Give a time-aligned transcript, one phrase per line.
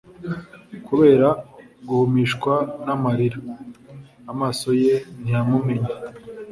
[0.87, 1.27] Kubera
[1.87, 2.53] guhumishwa
[2.85, 3.37] n'amarira,
[4.31, 5.91] amaso ye ntiyamumenye.